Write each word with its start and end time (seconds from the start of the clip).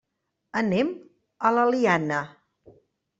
Anem 0.61 0.87
a 1.49 1.51
l'Eliana. 1.57 2.23